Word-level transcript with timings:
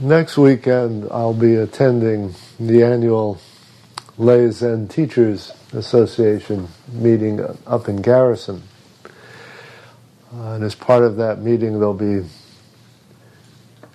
Next 0.00 0.36
weekend, 0.36 1.06
I'll 1.12 1.32
be 1.32 1.54
attending 1.54 2.34
the 2.58 2.82
annual 2.82 3.40
Lay 4.18 4.50
Zen 4.50 4.88
Teachers 4.88 5.52
Association 5.72 6.66
meeting 6.90 7.40
up 7.64 7.88
in 7.88 8.02
Garrison. 8.02 8.64
Uh, 10.34 10.54
and 10.54 10.64
as 10.64 10.74
part 10.74 11.04
of 11.04 11.14
that 11.18 11.40
meeting, 11.40 11.74
there'll 11.74 11.94
be 11.94 12.24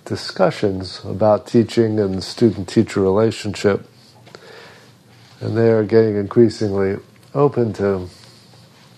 discussions 0.06 1.02
about 1.04 1.46
teaching 1.46 2.00
and 2.00 2.24
student 2.24 2.66
teacher 2.66 3.02
relationship. 3.02 3.86
And 5.42 5.54
they 5.54 5.70
are 5.70 5.84
getting 5.84 6.16
increasingly 6.16 6.96
open 7.34 7.74
to 7.74 8.08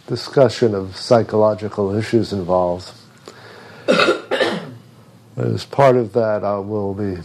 discussion 0.06 0.72
of 0.72 0.96
psychological 0.96 1.92
issues 1.96 2.32
involved. 2.32 2.92
As 5.42 5.64
part 5.64 5.96
of 5.96 6.12
that, 6.12 6.44
I 6.44 6.58
will 6.58 6.94
be, 6.94 7.20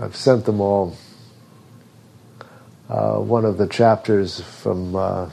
I've 0.00 0.16
sent 0.16 0.46
them 0.46 0.60
all 0.60 0.96
uh, 2.88 3.18
one 3.18 3.44
of 3.44 3.56
the 3.56 3.68
chapters 3.68 4.40
from 4.40 4.96
uh, 4.96 5.30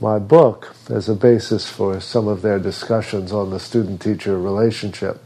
my 0.00 0.20
book 0.20 0.72
as 0.88 1.08
a 1.08 1.16
basis 1.16 1.68
for 1.68 1.98
some 1.98 2.28
of 2.28 2.42
their 2.42 2.60
discussions 2.60 3.32
on 3.32 3.50
the 3.50 3.58
student 3.58 4.00
teacher 4.00 4.38
relationship. 4.38 5.20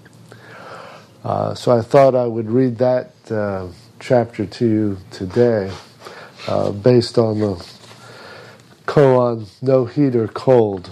Uh, 1.23 1.55
so 1.55 1.77
I 1.77 1.83
thought 1.83 2.15
I 2.15 2.27
would 2.27 2.51
read 2.51 2.79
that 2.79 3.13
uh, 3.31 3.69
chapter 4.01 4.47
to 4.47 4.67
you 4.67 4.99
today 5.11 5.71
uh, 6.49 6.73
based 6.73 7.19
on 7.19 7.41
the 7.41 7.67
koan 8.87 9.51
No 9.61 9.85
Heat 9.85 10.17
or 10.17 10.29
Cold. 10.29 10.89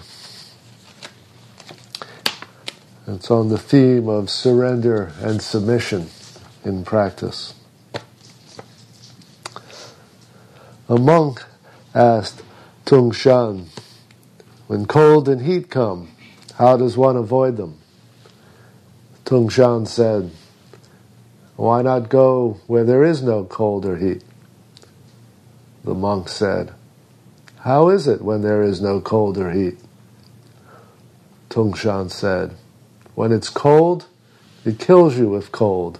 It's 3.05 3.33
on 3.33 3.49
the 3.49 3.59
theme 3.59 4.09
of 4.09 4.31
surrender 4.31 5.13
and 5.21 5.43
submission 5.43 6.07
in 6.65 6.85
practice. 6.85 7.55
A 10.89 10.97
monk 10.97 11.43
asked 11.97 12.43
Tung 12.85 13.11
Shan, 13.11 13.67
when 14.69 14.87
cold 14.87 15.29
and 15.29 15.43
heat 15.43 15.69
come, 15.69 16.13
how 16.59 16.77
does 16.77 16.97
one 16.97 17.17
avoid 17.17 17.57
them? 17.57 17.79
Tung 19.25 19.49
Shan 19.49 19.87
said, 19.87 20.31
Why 21.57 21.83
not 21.83 22.09
go 22.09 22.61
where 22.69 22.85
there 22.85 23.03
is 23.03 23.21
no 23.21 23.45
cold 23.45 23.85
or 23.85 23.97
heat? 23.97 24.23
The 25.83 25.95
monk 25.95 26.29
said, 26.29 26.73
How 27.61 27.89
is 27.89 28.07
it 28.07 28.23
when 28.23 28.43
there 28.43 28.63
is 28.63 28.81
no 28.81 29.01
cold 29.01 29.39
or 29.39 29.51
heat? 29.51 29.79
Tung 31.49 31.75
Shan 31.75 32.09
said, 32.09 32.55
when 33.15 33.33
it's 33.33 33.49
cold, 33.49 34.07
it 34.65 34.79
kills 34.79 35.19
you 35.19 35.29
with 35.29 35.53
cold. 35.53 35.99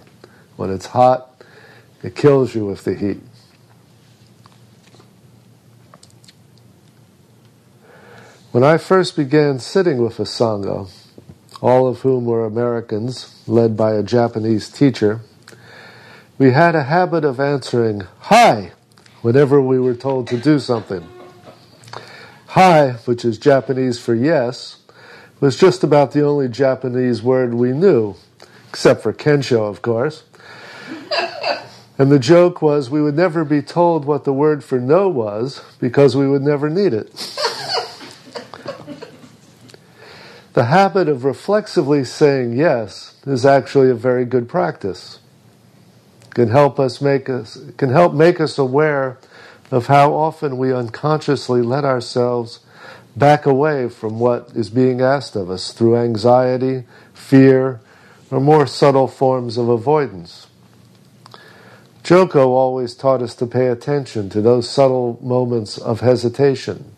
When 0.55 0.71
it's 0.71 0.87
hot, 0.87 1.43
it 2.01 2.15
kills 2.15 2.55
you 2.55 2.65
with 2.65 2.83
the 2.83 2.95
heat. 2.95 3.21
When 8.51 8.63
I 8.63 8.77
first 8.77 9.15
began 9.15 9.57
sitting 9.57 9.97
with 9.97 10.19
a 10.19 10.23
Sangha, 10.23 10.87
all 11.59 11.87
of 11.87 12.01
whom 12.01 12.25
were 12.25 12.45
Americans, 12.45 13.41
led 13.47 13.75
by 13.75 13.93
a 13.93 14.03
Japanese 14.03 14.69
teacher, 14.69 15.21
we 16.37 16.51
had 16.51 16.75
a 16.75 16.83
habit 16.83 17.25
of 17.25 17.39
answering, 17.39 18.03
Hi, 18.19 18.73
whenever 19.21 19.61
we 19.61 19.79
were 19.79 19.95
told 19.95 20.27
to 20.27 20.37
do 20.37 20.59
something. 20.59 21.07
Hi, 22.47 22.91
which 23.05 23.25
is 23.25 23.39
Japanese 23.39 23.99
for 23.99 24.13
yes, 24.13 24.82
was 25.43 25.57
just 25.57 25.83
about 25.83 26.13
the 26.13 26.23
only 26.25 26.47
Japanese 26.47 27.21
word 27.21 27.53
we 27.53 27.73
knew, 27.73 28.15
except 28.69 29.03
for 29.03 29.11
Kensho, 29.11 29.69
of 29.69 29.81
course. 29.81 30.23
and 31.97 32.09
the 32.09 32.17
joke 32.17 32.61
was 32.61 32.89
we 32.89 33.01
would 33.01 33.17
never 33.17 33.43
be 33.43 33.61
told 33.61 34.05
what 34.05 34.23
the 34.23 34.31
word 34.31 34.63
for 34.63 34.79
no 34.79 35.09
was 35.09 35.61
because 35.81 36.15
we 36.15 36.29
would 36.29 36.43
never 36.43 36.69
need 36.69 36.93
it. 36.93 37.11
the 40.53 40.63
habit 40.63 41.09
of 41.09 41.25
reflexively 41.25 42.05
saying 42.05 42.53
yes 42.53 43.19
is 43.27 43.45
actually 43.45 43.89
a 43.89 43.95
very 43.95 44.23
good 44.23 44.47
practice. 44.47 45.19
Can 46.29 46.51
help 46.51 46.79
us 46.79 47.01
make 47.01 47.29
us 47.29 47.59
can 47.75 47.89
help 47.89 48.13
make 48.13 48.39
us 48.39 48.57
aware 48.57 49.17
of 49.71 49.87
how 49.87 50.13
often 50.13 50.57
we 50.57 50.71
unconsciously 50.71 51.61
let 51.61 51.83
ourselves 51.83 52.61
back 53.15 53.45
away 53.45 53.89
from 53.89 54.19
what 54.19 54.51
is 54.55 54.69
being 54.69 55.01
asked 55.01 55.35
of 55.35 55.49
us 55.49 55.71
through 55.71 55.97
anxiety, 55.97 56.83
fear, 57.13 57.79
or 58.31 58.39
more 58.39 58.65
subtle 58.65 59.07
forms 59.07 59.57
of 59.57 59.69
avoidance. 59.69 60.47
Joko 62.03 62.51
always 62.51 62.95
taught 62.95 63.21
us 63.21 63.35
to 63.35 63.45
pay 63.45 63.67
attention 63.67 64.29
to 64.29 64.41
those 64.41 64.69
subtle 64.69 65.17
moments 65.21 65.77
of 65.77 66.01
hesitation, 66.01 66.93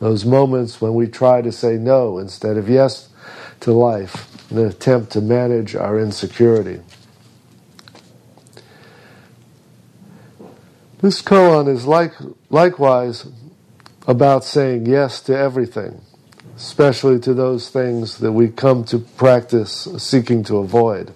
those 0.00 0.24
moments 0.24 0.80
when 0.80 0.94
we 0.94 1.06
try 1.06 1.42
to 1.42 1.52
say 1.52 1.76
no 1.76 2.18
instead 2.18 2.56
of 2.56 2.68
yes 2.68 3.08
to 3.60 3.72
life 3.72 4.50
in 4.50 4.58
an 4.58 4.66
attempt 4.66 5.12
to 5.12 5.20
manage 5.20 5.76
our 5.76 6.00
insecurity. 6.00 6.80
This 11.00 11.22
koan 11.22 11.68
is 11.68 11.84
like, 11.84 12.14
likewise 12.50 13.26
about 14.06 14.44
saying 14.44 14.86
yes 14.86 15.20
to 15.22 15.36
everything, 15.36 16.00
especially 16.56 17.18
to 17.20 17.34
those 17.34 17.70
things 17.70 18.18
that 18.18 18.32
we 18.32 18.48
come 18.48 18.84
to 18.84 18.98
practice 18.98 19.88
seeking 19.98 20.42
to 20.44 20.56
avoid. 20.56 21.12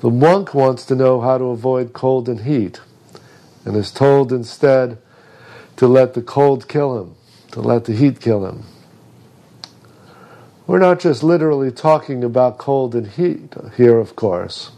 The 0.00 0.10
monk 0.10 0.54
wants 0.54 0.84
to 0.86 0.94
know 0.94 1.20
how 1.20 1.38
to 1.38 1.46
avoid 1.46 1.92
cold 1.92 2.28
and 2.28 2.40
heat, 2.42 2.80
and 3.64 3.76
is 3.76 3.90
told 3.90 4.32
instead 4.32 4.98
to 5.76 5.88
let 5.88 6.14
the 6.14 6.22
cold 6.22 6.68
kill 6.68 7.00
him, 7.00 7.14
to 7.52 7.60
let 7.60 7.86
the 7.86 7.94
heat 7.94 8.20
kill 8.20 8.46
him. 8.46 8.62
We're 10.68 10.78
not 10.78 11.00
just 11.00 11.22
literally 11.22 11.72
talking 11.72 12.22
about 12.22 12.58
cold 12.58 12.94
and 12.94 13.06
heat 13.06 13.54
here, 13.76 13.98
of 13.98 14.14
course. 14.14 14.70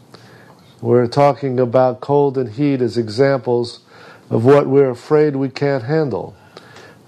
We're 0.81 1.09
talking 1.09 1.61
about 1.61 2.01
cold 2.01 2.39
and 2.39 2.51
heat 2.51 2.81
as 2.81 2.97
examples 2.97 3.81
of 4.31 4.45
what 4.45 4.67
we're 4.67 4.91
afraid 4.91 5.37
we 5.37 5.49
can't 5.49 5.83
handle, 5.83 6.35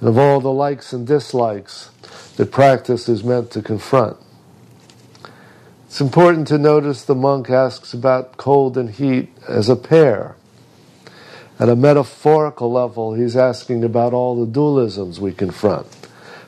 and 0.01 0.09
of 0.09 0.19
all 0.19 0.41
the 0.41 0.53
likes 0.53 0.93
and 0.93 1.07
dislikes 1.07 1.91
that 2.37 2.51
practice 2.51 3.09
is 3.09 3.25
meant 3.25 3.51
to 3.53 3.63
confront. 3.63 4.17
It's 5.87 6.01
important 6.01 6.49
to 6.49 6.59
notice 6.59 7.05
the 7.05 7.15
monk 7.15 7.51
asks 7.51 7.95
about 7.95 8.37
cold 8.37 8.77
and 8.77 8.91
heat 8.91 9.31
as 9.47 9.69
a 9.69 9.77
pair. 9.77 10.37
At 11.61 11.69
a 11.69 11.77
metaphorical 11.77 12.73
level, 12.73 13.15
he's 13.15 13.37
asking 13.37 13.85
about 13.85 14.13
all 14.13 14.35
the 14.35 14.51
dualisms 14.51 15.19
we 15.19 15.33
confront, 15.33 15.87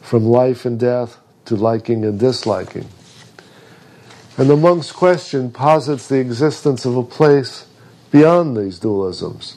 from 0.01 0.25
life 0.25 0.65
and 0.65 0.81
death 0.81 1.19
to 1.45 1.57
liking 1.57 2.05
and 2.05 2.19
disliking. 2.19 2.89
And 4.37 4.51
the 4.51 4.57
monk's 4.57 4.91
question 4.91 5.53
posits 5.53 6.09
the 6.09 6.19
existence 6.19 6.85
of 6.85 6.97
a 6.97 7.05
place 7.05 7.67
beyond 8.11 8.57
these 8.57 8.81
dualisms, 8.81 9.57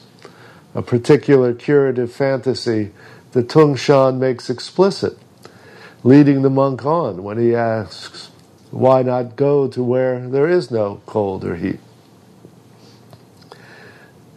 a 0.74 0.82
particular 0.82 1.54
curative 1.54 2.12
fantasy 2.12 2.92
that 3.32 3.48
Tung 3.48 3.76
Shan 3.76 4.18
makes 4.18 4.50
explicit, 4.50 5.18
leading 6.02 6.42
the 6.42 6.50
monk 6.50 6.84
on 6.84 7.22
when 7.22 7.38
he 7.38 7.54
asks, 7.54 8.30
Why 8.70 9.02
not 9.02 9.36
go 9.36 9.68
to 9.68 9.82
where 9.82 10.28
there 10.28 10.48
is 10.48 10.70
no 10.70 11.00
cold 11.06 11.44
or 11.44 11.56
heat? 11.56 11.80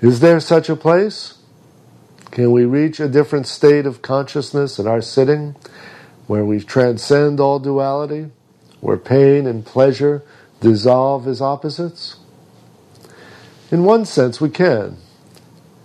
Is 0.01 0.19
there 0.19 0.39
such 0.39 0.67
a 0.69 0.75
place? 0.75 1.35
Can 2.31 2.51
we 2.51 2.65
reach 2.65 2.99
a 2.99 3.09
different 3.09 3.45
state 3.45 3.85
of 3.85 4.01
consciousness 4.01 4.79
in 4.79 4.87
our 4.87 5.01
sitting 5.01 5.55
where 6.27 6.45
we 6.45 6.63
transcend 6.63 7.39
all 7.39 7.59
duality, 7.59 8.31
where 8.79 8.97
pain 8.97 9.45
and 9.45 9.65
pleasure 9.65 10.23
dissolve 10.61 11.27
as 11.27 11.41
opposites? 11.41 12.15
In 13.69 13.83
one 13.83 14.05
sense, 14.05 14.41
we 14.41 14.49
can. 14.49 14.97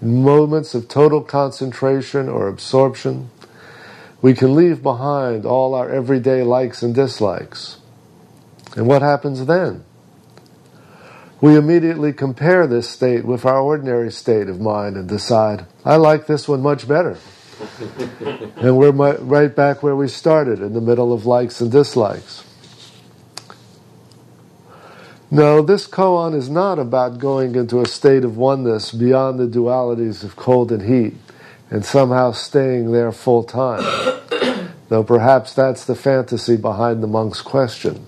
In 0.06 0.23
moments 0.23 0.73
of 0.73 0.87
total 0.87 1.20
concentration 1.20 2.29
or 2.29 2.47
absorption, 2.47 3.29
we 4.23 4.35
can 4.35 4.55
leave 4.55 4.81
behind 4.81 5.44
all 5.44 5.75
our 5.75 5.91
everyday 5.91 6.44
likes 6.44 6.81
and 6.81 6.94
dislikes. 6.94 7.79
And 8.76 8.87
what 8.87 9.03
happens 9.03 9.47
then? 9.47 9.82
we 11.41 11.56
immediately 11.56 12.12
compare 12.12 12.69
this 12.69 12.88
state 12.88 13.25
with 13.25 13.44
our 13.44 13.58
ordinary 13.58 14.12
state 14.12 14.49
of 14.49 14.61
mind 14.61 14.97
and 14.97 15.08
decide, 15.08 15.67
I 15.85 15.97
like 15.97 16.29
this 16.29 16.47
one 16.49 16.62
much 16.62 16.87
better. 16.87 17.19
and 18.56 18.76
we're 18.76 18.93
right 18.93 19.55
back 19.55 19.82
where 19.82 19.97
we 19.97 20.06
started, 20.06 20.61
in 20.61 20.73
the 20.73 20.81
middle 20.81 21.12
of 21.12 21.26
likes 21.26 21.61
and 21.61 21.70
dislikes. 21.70 22.45
No, 25.31 25.61
this 25.61 25.88
koan 25.88 26.34
is 26.34 26.49
not 26.49 26.78
about 26.78 27.19
going 27.19 27.56
into 27.56 27.81
a 27.81 27.87
state 27.87 28.25
of 28.25 28.37
oneness 28.37 28.93
beyond 28.93 29.40
the 29.40 29.49
dualities 29.49 30.23
of 30.23 30.37
cold 30.37 30.70
and 30.70 30.82
heat 30.82 31.14
and 31.69 31.84
somehow 31.84 32.31
staying 32.31 32.93
there 32.93 33.11
full 33.11 33.43
time. 33.43 33.82
Though 34.88 35.02
perhaps 35.02 35.52
that's 35.52 35.84
the 35.84 35.96
fantasy 35.96 36.56
behind 36.56 37.02
the 37.02 37.08
monk's 37.08 37.43
question. 37.43 38.06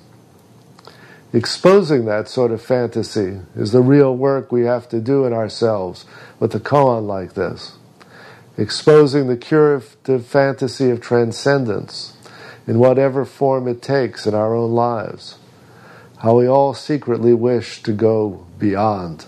Exposing 1.32 2.05
that 2.05 2.29
sort 2.29 2.53
of 2.53 2.62
fantasy 2.62 3.41
is 3.56 3.73
the 3.73 3.82
real 3.82 4.17
work 4.17 4.53
we 4.53 4.62
have 4.62 4.88
to 4.91 5.00
do 5.00 5.25
in 5.25 5.32
ourselves 5.32 6.06
with 6.38 6.55
a 6.55 6.61
koan 6.61 7.09
like 7.09 7.35
this. 7.35 7.73
Exposing 8.56 9.26
the 9.26 9.37
curative 9.37 10.25
fantasy 10.25 10.88
of 10.91 11.00
transcendence 11.00 12.17
in 12.69 12.79
whatever 12.79 13.25
form 13.25 13.67
it 13.67 13.82
takes 13.82 14.25
in 14.25 14.35
our 14.35 14.55
own 14.55 14.70
lives. 14.70 15.37
How 16.19 16.37
we 16.37 16.49
all 16.49 16.75
secretly 16.75 17.32
wish 17.32 17.82
to 17.85 17.93
go 17.93 18.44
beyond. 18.59 19.26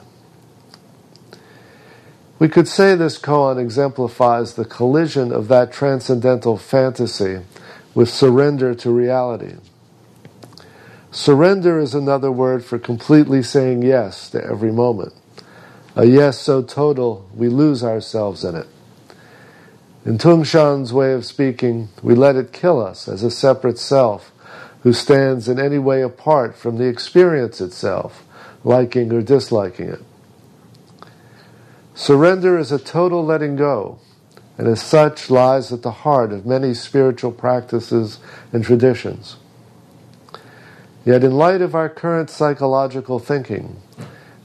We 2.40 2.48
could 2.48 2.66
say 2.66 2.94
this 2.94 3.18
koan 3.18 3.58
exemplifies 3.58 4.54
the 4.54 4.64
collision 4.64 5.30
of 5.30 5.48
that 5.48 5.72
transcendental 5.72 6.56
fantasy 6.56 7.42
with 7.94 8.08
surrender 8.08 8.74
to 8.74 8.90
reality. 8.90 9.56
Surrender 11.12 11.78
is 11.78 11.94
another 11.94 12.32
word 12.32 12.64
for 12.64 12.78
completely 12.78 13.42
saying 13.42 13.82
yes 13.82 14.30
to 14.30 14.42
every 14.42 14.72
moment. 14.72 15.12
A 15.94 16.06
yes 16.06 16.38
so 16.38 16.62
total 16.62 17.28
we 17.34 17.48
lose 17.48 17.84
ourselves 17.84 18.44
in 18.44 18.54
it. 18.54 18.66
In 20.04 20.18
Tung 20.18 20.44
Shan's 20.44 20.92
way 20.92 21.12
of 21.12 21.26
speaking, 21.26 21.88
we 22.02 22.14
let 22.14 22.36
it 22.36 22.52
kill 22.52 22.80
us 22.80 23.06
as 23.06 23.22
a 23.22 23.30
separate 23.30 23.78
self 23.78 24.29
who 24.82 24.92
stands 24.92 25.48
in 25.48 25.58
any 25.58 25.78
way 25.78 26.02
apart 26.02 26.56
from 26.56 26.78
the 26.78 26.86
experience 26.86 27.60
itself, 27.60 28.24
liking 28.64 29.12
or 29.12 29.22
disliking 29.22 29.88
it. 29.88 30.02
Surrender 31.94 32.58
is 32.58 32.72
a 32.72 32.78
total 32.78 33.24
letting 33.24 33.56
go, 33.56 33.98
and 34.56 34.66
as 34.66 34.82
such 34.82 35.30
lies 35.30 35.72
at 35.72 35.82
the 35.82 35.90
heart 35.90 36.32
of 36.32 36.46
many 36.46 36.72
spiritual 36.72 37.32
practices 37.32 38.18
and 38.52 38.64
traditions. 38.64 39.36
Yet, 41.04 41.24
in 41.24 41.36
light 41.36 41.60
of 41.60 41.74
our 41.74 41.88
current 41.88 42.30
psychological 42.30 43.18
thinking, 43.18 43.80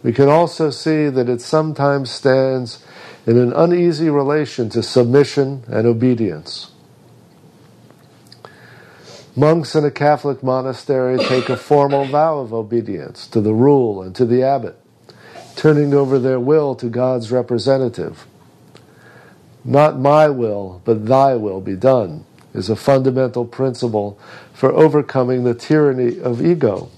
we 0.03 0.13
can 0.13 0.29
also 0.29 0.69
see 0.69 1.09
that 1.09 1.29
it 1.29 1.41
sometimes 1.41 2.11
stands 2.11 2.83
in 3.25 3.37
an 3.37 3.51
uneasy 3.53 4.09
relation 4.09 4.69
to 4.69 4.83
submission 4.83 5.63
and 5.67 5.87
obedience. 5.87 6.71
Monks 9.35 9.75
in 9.75 9.83
a 9.83 9.91
Catholic 9.91 10.43
monastery 10.43 11.17
take 11.17 11.49
a 11.49 11.57
formal 11.57 12.05
vow 12.05 12.39
of 12.39 12.53
obedience 12.53 13.27
to 13.27 13.41
the 13.41 13.53
rule 13.53 14.01
and 14.01 14.15
to 14.15 14.25
the 14.25 14.43
abbot, 14.43 14.79
turning 15.57 15.93
over 15.93 16.19
their 16.19 16.39
will 16.39 16.75
to 16.75 16.87
God's 16.87 17.31
representative. 17.31 18.25
Not 19.65 19.99
my 19.99 20.29
will, 20.29 20.81
but 20.85 21.05
thy 21.07 21.35
will 21.35 21.61
be 21.61 21.75
done 21.75 22.25
is 22.53 22.69
a 22.69 22.77
fundamental 22.77 23.45
principle 23.45 24.17
for 24.53 24.71
overcoming 24.71 25.43
the 25.43 25.53
tyranny 25.53 26.19
of 26.19 26.45
ego. 26.45 26.89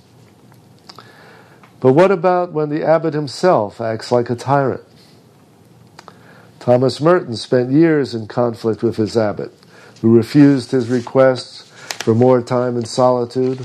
But 1.80 1.94
what 1.94 2.12
about 2.12 2.54
when 2.54 2.70
the 2.70 2.84
abbot 2.84 3.16
himself 3.16 3.82
acts 3.82 4.12
like 4.12 4.30
a 4.30 4.36
tyrant? 4.36 4.84
Thomas 6.60 7.02
Merton 7.02 7.36
spent 7.36 7.72
years 7.72 8.14
in 8.14 8.28
conflict 8.28 8.84
with 8.84 8.98
his 8.98 9.18
abbot, 9.18 9.54
who 10.02 10.16
refused 10.16 10.72
his 10.72 10.90
requests 10.90 11.57
for 12.08 12.16
more 12.16 12.42
time 12.42 12.78
in 12.78 12.86
solitude, 12.86 13.60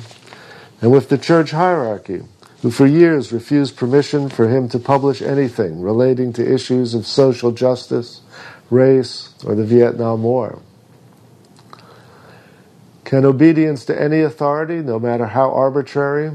and 0.80 0.90
with 0.90 1.08
the 1.08 1.16
church 1.16 1.52
hierarchy, 1.52 2.22
who 2.60 2.72
for 2.72 2.86
years 2.86 3.32
refused 3.32 3.76
permission 3.76 4.28
for 4.28 4.48
him 4.48 4.68
to 4.68 4.80
publish 4.80 5.22
anything 5.22 5.80
relating 5.80 6.32
to 6.32 6.52
issues 6.52 6.92
of 6.92 7.06
social 7.06 7.52
justice, 7.52 8.20
race, 8.68 9.32
or 9.46 9.54
the 9.54 9.62
Vietnam 9.62 10.24
War. 10.24 10.58
Can 13.04 13.24
obedience 13.24 13.84
to 13.84 14.02
any 14.02 14.22
authority, 14.22 14.78
no 14.78 14.98
matter 14.98 15.26
how 15.26 15.52
arbitrary, 15.52 16.32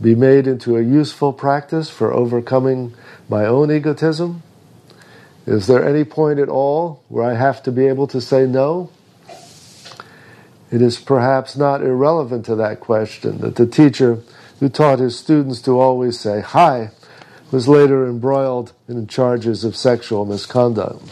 be 0.00 0.14
made 0.14 0.46
into 0.46 0.76
a 0.76 0.82
useful 0.82 1.32
practice 1.32 1.90
for 1.90 2.12
overcoming 2.12 2.94
my 3.28 3.44
own 3.44 3.72
egotism? 3.72 4.44
Is 5.46 5.66
there 5.66 5.84
any 5.84 6.04
point 6.04 6.38
at 6.38 6.48
all 6.48 7.02
where 7.08 7.24
I 7.24 7.34
have 7.34 7.60
to 7.64 7.72
be 7.72 7.88
able 7.88 8.06
to 8.06 8.20
say 8.20 8.46
no? 8.46 8.92
It 10.70 10.82
is 10.82 10.98
perhaps 10.98 11.56
not 11.56 11.82
irrelevant 11.82 12.46
to 12.46 12.54
that 12.56 12.80
question 12.80 13.38
that 13.38 13.56
the 13.56 13.66
teacher 13.66 14.18
who 14.60 14.68
taught 14.68 15.00
his 15.00 15.18
students 15.18 15.60
to 15.62 15.80
always 15.80 16.20
say 16.20 16.40
hi 16.40 16.90
was 17.50 17.66
later 17.66 18.06
embroiled 18.06 18.72
in 18.88 19.06
charges 19.08 19.64
of 19.64 19.74
sexual 19.74 20.24
misconduct. 20.24 21.02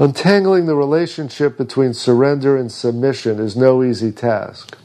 Untangling 0.00 0.66
the 0.66 0.74
relationship 0.74 1.56
between 1.56 1.94
surrender 1.94 2.56
and 2.56 2.72
submission 2.72 3.38
is 3.38 3.56
no 3.56 3.84
easy 3.84 4.10
task. 4.10 4.76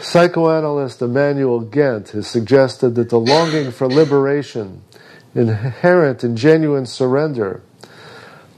Psychoanalyst 0.00 1.02
Emmanuel 1.02 1.60
Ghent 1.60 2.10
has 2.10 2.26
suggested 2.26 2.94
that 2.94 3.10
the 3.10 3.18
longing 3.20 3.70
for 3.70 3.86
liberation, 3.86 4.82
inherent 5.34 6.24
in 6.24 6.36
genuine 6.36 6.86
surrender, 6.86 7.62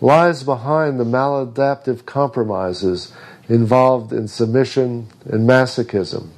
lies 0.00 0.42
behind 0.42 1.00
the 1.00 1.04
maladaptive 1.04 2.04
compromises 2.06 3.12
involved 3.48 4.12
in 4.12 4.28
submission 4.28 5.08
and 5.24 5.48
masochism. 5.48 6.28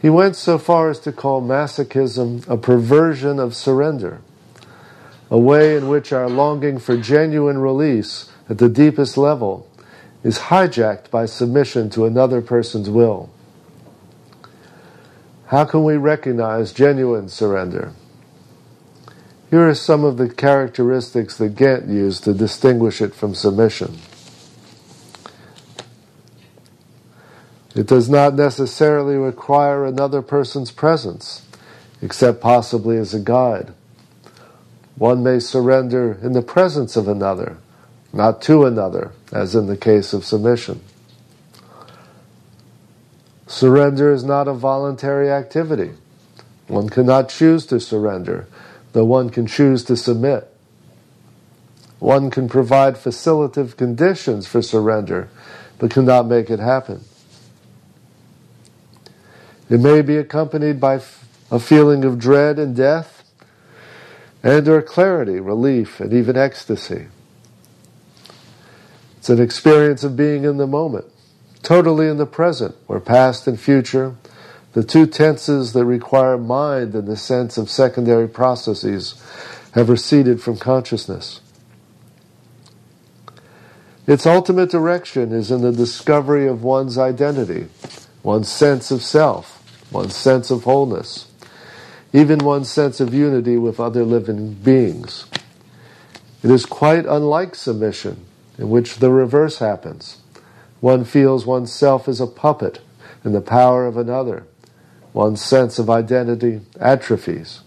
He 0.00 0.10
went 0.10 0.36
so 0.36 0.58
far 0.58 0.90
as 0.90 1.00
to 1.00 1.12
call 1.12 1.42
masochism 1.42 2.46
a 2.48 2.56
perversion 2.56 3.38
of 3.38 3.56
surrender 3.56 4.20
a 5.30 5.38
way 5.38 5.76
in 5.76 5.88
which 5.88 6.12
our 6.12 6.28
longing 6.28 6.78
for 6.78 6.96
genuine 6.96 7.58
release 7.58 8.30
at 8.48 8.58
the 8.58 8.68
deepest 8.68 9.16
level 9.16 9.68
is 10.22 10.38
hijacked 10.38 11.10
by 11.10 11.26
submission 11.26 11.90
to 11.90 12.04
another 12.04 12.40
person's 12.40 12.88
will. 12.88 13.30
How 15.46 15.64
can 15.64 15.84
we 15.84 15.96
recognize 15.96 16.72
genuine 16.72 17.28
surrender? 17.28 17.92
Here 19.50 19.68
are 19.68 19.74
some 19.74 20.04
of 20.04 20.16
the 20.16 20.28
characteristics 20.28 21.38
that 21.38 21.54
Ghent 21.54 21.88
used 21.88 22.24
to 22.24 22.34
distinguish 22.34 23.00
it 23.00 23.14
from 23.14 23.34
submission. 23.34 23.98
It 27.76 27.86
does 27.86 28.08
not 28.08 28.34
necessarily 28.34 29.16
require 29.16 29.84
another 29.84 30.22
person's 30.22 30.70
presence, 30.72 31.46
except 32.02 32.40
possibly 32.40 32.96
as 32.96 33.14
a 33.14 33.20
guide. 33.20 33.72
One 34.96 35.22
may 35.22 35.38
surrender 35.40 36.18
in 36.22 36.32
the 36.32 36.42
presence 36.42 36.96
of 36.96 37.06
another, 37.06 37.58
not 38.12 38.40
to 38.42 38.64
another, 38.64 39.12
as 39.30 39.54
in 39.54 39.66
the 39.66 39.76
case 39.76 40.14
of 40.14 40.24
submission. 40.24 40.80
Surrender 43.46 44.10
is 44.10 44.24
not 44.24 44.48
a 44.48 44.54
voluntary 44.54 45.30
activity. 45.30 45.92
One 46.66 46.88
cannot 46.88 47.28
choose 47.28 47.66
to 47.66 47.78
surrender, 47.78 48.48
though 48.96 49.04
one 49.04 49.28
can 49.28 49.46
choose 49.46 49.84
to 49.84 49.94
submit. 49.94 50.48
One 51.98 52.30
can 52.30 52.48
provide 52.48 52.94
facilitative 52.94 53.76
conditions 53.76 54.46
for 54.46 54.62
surrender, 54.62 55.28
but 55.78 55.90
cannot 55.90 56.26
make 56.26 56.48
it 56.48 56.60
happen. 56.60 57.04
It 59.68 59.80
may 59.80 60.00
be 60.00 60.16
accompanied 60.16 60.80
by 60.80 61.02
a 61.50 61.58
feeling 61.58 62.06
of 62.06 62.18
dread 62.18 62.58
and 62.58 62.74
death, 62.74 63.22
and 64.42 64.66
or 64.66 64.80
clarity, 64.80 65.40
relief, 65.40 66.00
and 66.00 66.14
even 66.14 66.38
ecstasy. 66.38 67.08
It's 69.18 69.28
an 69.28 69.42
experience 69.42 70.04
of 70.04 70.16
being 70.16 70.44
in 70.44 70.56
the 70.56 70.66
moment, 70.66 71.04
totally 71.62 72.08
in 72.08 72.16
the 72.16 72.24
present, 72.24 72.74
where 72.86 73.00
past 73.00 73.46
and 73.46 73.60
future, 73.60 74.14
the 74.76 74.84
two 74.84 75.06
tenses 75.06 75.72
that 75.72 75.86
require 75.86 76.36
mind 76.36 76.94
in 76.94 77.06
the 77.06 77.16
sense 77.16 77.56
of 77.56 77.70
secondary 77.70 78.28
processes, 78.28 79.14
have 79.72 79.88
receded 79.88 80.38
from 80.42 80.58
consciousness. 80.58 81.40
Its 84.06 84.26
ultimate 84.26 84.70
direction 84.70 85.32
is 85.32 85.50
in 85.50 85.62
the 85.62 85.72
discovery 85.72 86.46
of 86.46 86.62
one's 86.62 86.98
identity, 86.98 87.68
one's 88.22 88.52
sense 88.52 88.90
of 88.90 89.02
self, 89.02 89.64
one's 89.90 90.14
sense 90.14 90.50
of 90.50 90.64
wholeness, 90.64 91.26
even 92.12 92.38
one's 92.40 92.70
sense 92.70 93.00
of 93.00 93.14
unity 93.14 93.56
with 93.56 93.80
other 93.80 94.04
living 94.04 94.52
beings. 94.52 95.24
It 96.42 96.50
is 96.50 96.66
quite 96.66 97.06
unlike 97.06 97.54
submission, 97.54 98.26
in 98.58 98.68
which 98.68 98.96
the 98.96 99.10
reverse 99.10 99.58
happens. 99.58 100.18
One 100.80 101.06
feels 101.06 101.46
oneself 101.46 102.06
as 102.08 102.20
a 102.20 102.26
puppet, 102.26 102.80
in 103.24 103.32
the 103.32 103.40
power 103.40 103.86
of 103.86 103.96
another. 103.96 104.44
One's 105.16 105.42
sense 105.42 105.78
of 105.78 105.88
identity 105.88 106.60
atrophies. 106.78 107.60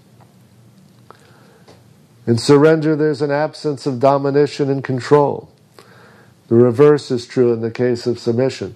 In 2.27 2.37
surrender, 2.37 2.95
there's 2.95 3.23
an 3.23 3.31
absence 3.31 3.87
of 3.87 3.99
domination 3.99 4.69
and 4.69 4.83
control. 4.83 5.49
The 6.47 6.53
reverse 6.53 7.09
is 7.09 7.25
true 7.25 7.51
in 7.51 7.61
the 7.61 7.71
case 7.71 8.05
of 8.05 8.19
submission. 8.19 8.75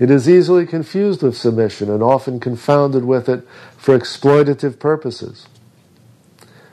It 0.00 0.10
is 0.10 0.28
easily 0.28 0.66
confused 0.66 1.22
with 1.22 1.36
submission 1.36 1.88
and 1.88 2.02
often 2.02 2.40
confounded 2.40 3.04
with 3.04 3.28
it 3.28 3.46
for 3.76 3.96
exploitative 3.96 4.80
purposes. 4.80 5.46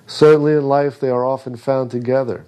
Certainly 0.08 0.54
in 0.54 0.68
life, 0.68 1.00
they 1.00 1.10
are 1.10 1.24
often 1.24 1.56
found 1.56 1.92
together. 1.92 2.46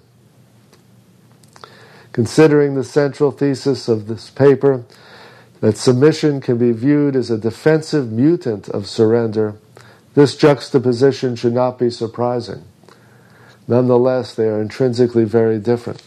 Considering 2.10 2.74
the 2.74 2.82
central 2.82 3.30
thesis 3.30 3.86
of 3.86 4.08
this 4.08 4.28
paper, 4.28 4.84
that 5.64 5.78
submission 5.78 6.42
can 6.42 6.58
be 6.58 6.72
viewed 6.72 7.16
as 7.16 7.30
a 7.30 7.38
defensive 7.38 8.12
mutant 8.12 8.68
of 8.68 8.86
surrender, 8.86 9.54
this 10.12 10.36
juxtaposition 10.36 11.34
should 11.34 11.54
not 11.54 11.78
be 11.78 11.88
surprising. 11.88 12.62
Nonetheless, 13.66 14.34
they 14.34 14.46
are 14.46 14.60
intrinsically 14.60 15.24
very 15.24 15.58
different. 15.58 16.02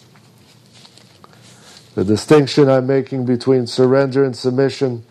The 1.96 2.04
distinction 2.04 2.70
I'm 2.70 2.86
making 2.86 3.26
between 3.26 3.66
surrender 3.66 4.24
and 4.24 4.36
submission 4.36 5.04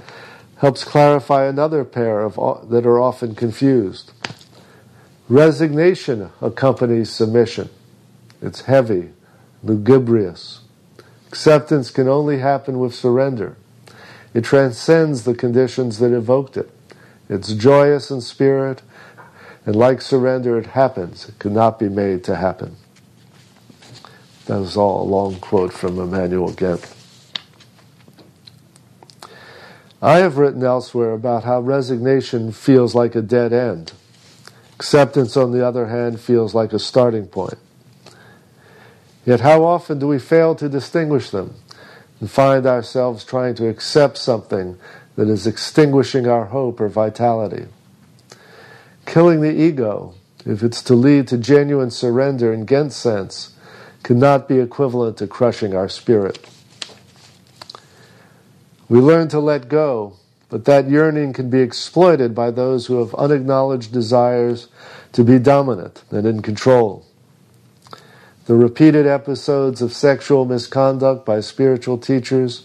helps 0.58 0.84
clarify 0.84 1.46
another 1.46 1.84
pair 1.84 2.20
of, 2.20 2.36
that 2.70 2.86
are 2.86 3.00
often 3.00 3.34
confused. 3.34 4.12
Resignation 5.28 6.30
accompanies 6.40 7.10
submission. 7.10 7.68
It's 8.40 8.60
heavy, 8.60 9.10
lugubrious. 9.64 10.60
Acceptance 11.26 11.90
can 11.90 12.06
only 12.06 12.38
happen 12.38 12.78
with 12.78 12.94
surrender. 12.94 13.56
It 14.36 14.44
transcends 14.44 15.24
the 15.24 15.32
conditions 15.32 15.98
that 15.98 16.12
evoked 16.12 16.58
it. 16.58 16.68
It's 17.26 17.54
joyous 17.54 18.10
in 18.10 18.20
spirit, 18.20 18.82
and 19.64 19.74
like 19.74 20.02
surrender, 20.02 20.58
it 20.58 20.66
happens. 20.66 21.26
It 21.26 21.38
cannot 21.38 21.78
be 21.78 21.88
made 21.88 22.22
to 22.24 22.36
happen. 22.36 22.76
That 24.44 24.60
is 24.60 24.76
all 24.76 25.00
a 25.02 25.08
long 25.08 25.36
quote 25.36 25.72
from 25.72 25.98
Emmanuel 25.98 26.52
Ghent. 26.52 26.86
I 30.02 30.18
have 30.18 30.36
written 30.36 30.62
elsewhere 30.62 31.12
about 31.12 31.44
how 31.44 31.60
resignation 31.60 32.52
feels 32.52 32.94
like 32.94 33.14
a 33.14 33.22
dead 33.22 33.54
end. 33.54 33.94
Acceptance, 34.74 35.38
on 35.38 35.52
the 35.52 35.66
other 35.66 35.86
hand, 35.86 36.20
feels 36.20 36.54
like 36.54 36.74
a 36.74 36.78
starting 36.78 37.26
point. 37.26 37.58
Yet, 39.24 39.40
how 39.40 39.64
often 39.64 39.98
do 39.98 40.06
we 40.06 40.18
fail 40.18 40.54
to 40.56 40.68
distinguish 40.68 41.30
them 41.30 41.54
and 42.20 42.30
find 42.30 42.66
ourselves 42.66 43.24
trying 43.24 43.54
to 43.56 43.68
accept 43.68 44.18
something 44.18 44.78
that 45.16 45.28
is 45.28 45.46
extinguishing 45.46 46.26
our 46.26 46.46
hope 46.46 46.80
or 46.80 46.88
vitality? 46.88 47.66
Killing 49.06 49.40
the 49.40 49.52
ego, 49.52 50.14
if 50.44 50.62
it's 50.62 50.82
to 50.82 50.94
lead 50.94 51.28
to 51.28 51.38
genuine 51.38 51.90
surrender 51.90 52.52
in 52.52 52.64
Ghent's 52.64 52.96
sense, 52.96 53.54
cannot 54.02 54.48
be 54.48 54.58
equivalent 54.58 55.16
to 55.18 55.26
crushing 55.26 55.74
our 55.74 55.88
spirit. 55.88 56.38
We 58.88 59.00
learn 59.00 59.28
to 59.28 59.40
let 59.40 59.68
go, 59.68 60.14
but 60.48 60.64
that 60.66 60.88
yearning 60.88 61.32
can 61.32 61.50
be 61.50 61.60
exploited 61.60 62.34
by 62.34 62.52
those 62.52 62.86
who 62.86 63.00
have 63.00 63.14
unacknowledged 63.16 63.92
desires 63.92 64.68
to 65.12 65.24
be 65.24 65.40
dominant 65.40 66.04
and 66.10 66.24
in 66.26 66.42
control. 66.42 67.04
The 68.46 68.54
repeated 68.54 69.06
episodes 69.06 69.82
of 69.82 69.92
sexual 69.92 70.44
misconduct 70.44 71.26
by 71.26 71.40
spiritual 71.40 71.98
teachers 71.98 72.64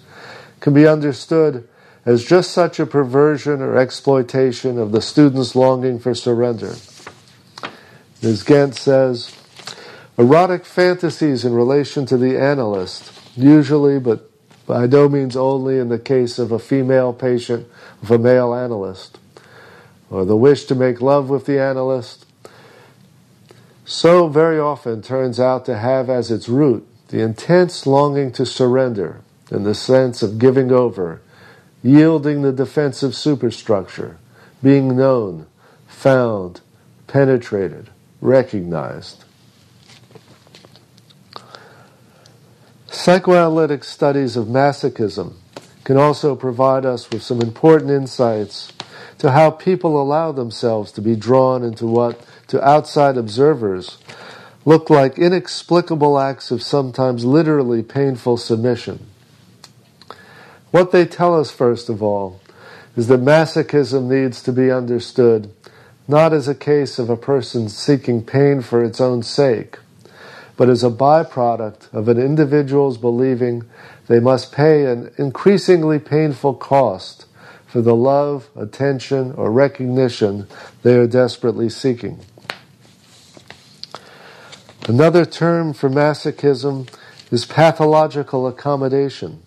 can 0.60 0.74
be 0.74 0.88
understood 0.88 1.68
as 2.06 2.24
just 2.24 2.52
such 2.52 2.80
a 2.80 2.86
perversion 2.86 3.62
or 3.62 3.78
exploitation 3.78 4.78
of 4.78 4.92
the 4.92 5.02
student's 5.02 5.56
longing 5.56 6.00
for 6.00 6.14
surrender. 6.14 6.76
As 8.22 8.44
Ghent 8.44 8.76
says, 8.76 9.36
Erotic 10.18 10.66
fantasies 10.66 11.46
in 11.46 11.54
relation 11.54 12.06
to 12.06 12.18
the 12.18 12.38
analyst, 12.38 13.12
usually 13.36 13.98
but 13.98 14.30
by 14.68 14.86
no 14.86 15.10
means 15.10 15.36
only 15.36 15.80
in 15.80 15.90
the 15.90 15.98
case 15.98 16.38
of 16.38 16.52
a 16.52 16.60
female 16.60 17.12
patient 17.12 17.68
of 18.04 18.12
a 18.12 18.20
male 18.20 18.54
analyst, 18.54 19.18
or 20.12 20.26
the 20.26 20.36
wish 20.36 20.66
to 20.66 20.76
make 20.76 21.02
love 21.02 21.30
with 21.30 21.48
the 21.48 21.60
analyst, 21.60 22.28
so 23.92 24.30
very 24.30 24.58
often 24.58 25.02
turns 25.02 25.38
out 25.38 25.66
to 25.66 25.78
have 25.78 26.10
as 26.10 26.32
its 26.32 26.48
root 26.48 26.88
the 27.10 27.22
intense 27.22 27.86
longing 27.86 28.32
to 28.32 28.46
surrender 28.46 29.20
in 29.52 29.64
the 29.64 29.76
sense 29.76 30.24
of 30.24 30.40
giving 30.40 30.72
over, 30.72 31.22
yielding 31.84 32.42
the 32.42 32.54
defensive 32.54 33.14
superstructure, 33.14 34.18
being 34.64 34.96
known, 34.96 35.46
found, 35.88 36.62
penetrated, 37.08 37.90
recognized. 38.22 39.26
Psychoanalytic 42.90 43.84
studies 43.84 44.38
of 44.38 44.48
masochism 44.48 45.34
can 45.84 45.98
also 45.98 46.34
provide 46.34 46.86
us 46.86 47.10
with 47.12 47.22
some 47.22 47.42
important 47.42 47.92
insights 47.92 48.72
to 49.18 49.32
how 49.32 49.52
people 49.52 50.02
allow 50.02 50.32
themselves 50.32 50.94
to 50.94 51.02
be 51.02 51.18
drawn 51.18 51.62
into 51.62 51.86
what, 51.86 52.26
to 52.51 52.65
outside 52.65 53.17
observers, 53.17 53.98
look 54.63 54.89
like 54.89 55.17
inexplicable 55.17 56.20
acts 56.20 56.51
of 56.51 56.62
sometimes 56.62 57.25
literally 57.25 57.81
painful 57.81 58.38
submission. 58.38 59.05
What 60.70 60.91
they 60.91 61.05
tell 61.05 61.38
us, 61.38 61.51
first 61.51 61.89
of 61.89 62.01
all, 62.03 62.39
is 62.96 63.08
that 63.08 63.20
masochism 63.20 64.08
needs 64.08 64.41
to 64.43 64.53
be 64.53 64.72
understood 64.72 65.51
not 66.08 66.34
as 66.34 66.48
a 66.48 66.55
case 66.55 67.00
of 67.00 67.10
a 67.10 67.17
person 67.17 67.70
seeking 67.70 68.24
pain 68.24 68.62
for 68.62 68.84
its 68.84 69.01
own 69.01 69.24
sake 69.24 69.77
but 70.62 70.70
as 70.70 70.84
a 70.84 70.91
byproduct 70.91 71.91
of 71.91 72.08
an 72.08 72.20
individual's 72.20 73.00
believing 73.00 73.63
they 74.08 74.20
must 74.20 74.51
pay 74.51 74.86
an 74.86 75.12
increasingly 75.17 75.98
painful 75.98 76.53
cost 76.53 77.25
for 77.65 77.81
the 77.81 77.96
love, 77.96 78.48
attention, 78.55 79.31
or 79.31 79.51
recognition 79.51 80.46
they 80.84 80.96
are 80.96 81.08
desperately 81.08 81.67
seeking. 81.67 82.20
Another 84.88 85.26
term 85.26 85.74
for 85.74 85.90
masochism 85.92 86.92
is 87.30 87.46
pathological 87.46 88.48
accommodation, 88.48 89.44